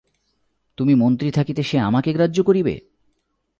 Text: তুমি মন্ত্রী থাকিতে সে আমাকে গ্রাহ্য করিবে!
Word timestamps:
তুমি 0.77 0.93
মন্ত্রী 0.95 1.31
থাকিতে 1.31 1.63
সে 1.63 1.77
আমাকে 1.79 2.09
গ্রাহ্য 2.13 2.37
করিবে! 2.43 2.75